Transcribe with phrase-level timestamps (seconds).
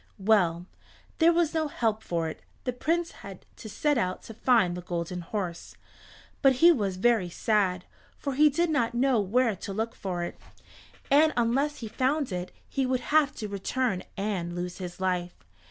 [0.17, 0.65] Well,
[1.19, 4.81] there was no help for it; the Prince had to set out to find the
[4.81, 5.75] Golden Horse,
[6.41, 7.85] but he was very sad,
[8.17, 10.39] for he did not know where to look for it,
[11.11, 15.35] and unless he found it he would have to return and lose his life.